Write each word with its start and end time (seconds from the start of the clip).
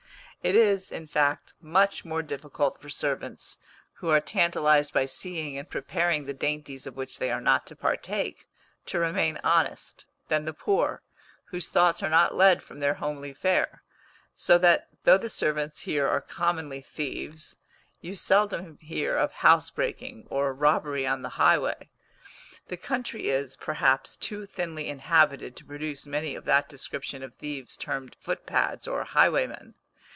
It 0.43 0.55
is, 0.55 0.91
in 0.91 1.05
fact, 1.05 1.53
much 1.61 2.03
more 2.03 2.23
difficult 2.23 2.81
for 2.81 2.89
servants, 2.89 3.59
who 3.97 4.09
are 4.09 4.19
tantalised 4.19 4.91
by 4.91 5.05
seeing 5.05 5.55
and 5.55 5.69
preparing 5.69 6.25
the 6.25 6.33
dainties 6.33 6.87
of 6.87 6.95
which 6.95 7.19
they 7.19 7.29
are 7.29 7.39
not 7.39 7.67
to 7.67 7.75
partake, 7.75 8.47
to 8.87 8.97
remain 8.97 9.37
honest, 9.43 10.03
than 10.29 10.45
the 10.45 10.51
poor, 10.53 11.03
whose 11.51 11.69
thoughts 11.69 12.01
are 12.01 12.09
not 12.09 12.33
led 12.33 12.63
from 12.63 12.79
their 12.79 12.95
homely 12.95 13.35
fare; 13.35 13.83
so 14.35 14.57
that, 14.57 14.87
though 15.03 15.19
the 15.19 15.29
servants 15.29 15.81
here 15.81 16.07
are 16.07 16.19
commonly 16.21 16.81
thieves, 16.81 17.55
you 17.99 18.15
seldom 18.15 18.79
hear 18.81 19.15
of 19.15 19.31
housebreaking, 19.31 20.25
or 20.31 20.55
robbery 20.55 21.05
on 21.05 21.21
the 21.21 21.29
highway. 21.37 21.87
The 22.67 22.77
country 22.77 23.29
is, 23.29 23.55
perhaps, 23.55 24.15
too 24.15 24.47
thinly 24.47 24.87
inhabited 24.87 25.55
to 25.57 25.65
produce 25.65 26.07
many 26.07 26.33
of 26.33 26.45
that 26.45 26.67
description 26.67 27.21
of 27.21 27.35
thieves 27.35 27.77
termed 27.77 28.15
footpads, 28.19 28.87
or 28.87 29.03
highwaymen. 29.03 29.75